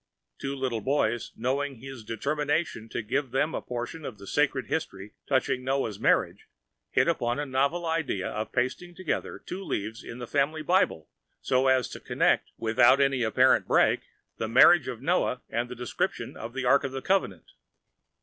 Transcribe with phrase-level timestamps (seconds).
[0.39, 5.13] Two little boys, knowing his determination to give them a portion of the sacred history
[5.27, 6.47] touching Noah's marriage,
[6.89, 11.07] hit upon the novel idea of pasting together two leaves in the family Bible
[11.39, 14.01] so as to connect, without any apparent break,[Pg
[14.37, 17.51] 137] the marriage of Noah and the description of the Ark of the Covenant.